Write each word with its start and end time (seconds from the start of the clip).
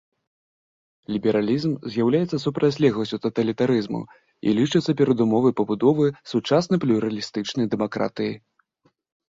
Лібералізм 1.15 1.71
з'яўляецца 1.95 2.37
супрацьлегласцю 2.45 3.19
таталітарызму 3.27 4.01
і 4.07 4.49
лічыцца 4.61 4.91
перадумовай 5.03 5.53
пабудовы 5.61 6.05
сучаснай 6.35 6.77
плюралістычнай 6.89 7.65
дэмакратыі. 7.79 8.33